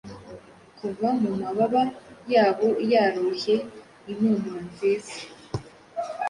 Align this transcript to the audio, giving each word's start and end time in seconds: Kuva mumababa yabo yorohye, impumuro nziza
Kuva 0.77 1.07
mumababa 1.21 1.83
yabo 2.33 2.67
yorohye, 2.93 3.55
impumuro 4.11 4.59
nziza 4.69 5.15